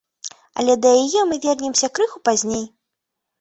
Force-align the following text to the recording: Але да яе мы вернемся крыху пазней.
Але 0.61 0.73
да 0.85 0.93
яе 1.03 1.21
мы 1.33 1.37
вернемся 1.43 1.91
крыху 1.99 2.23
пазней. 2.31 2.65